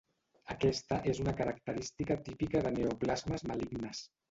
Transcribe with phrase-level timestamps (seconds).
[0.53, 4.05] Aquesta és una característica típica de neoplasmes malignes.